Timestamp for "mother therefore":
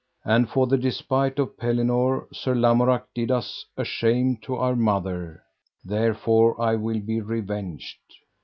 4.75-6.59